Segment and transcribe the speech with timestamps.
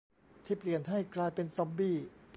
[0.45, 1.95] ที่เปลี่ยนให้กลายเป็นซอมบี้